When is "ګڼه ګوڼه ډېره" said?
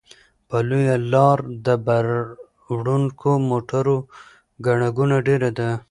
4.65-5.49